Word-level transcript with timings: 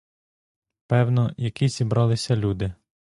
Певно, 0.87 1.33
які 1.37 1.67
зібралися 1.69 2.35
люди. 2.35 2.73